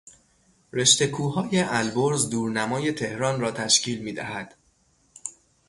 [0.73, 4.55] رشته کوههای البرز دورنمای تهران را تشکیل میدهد.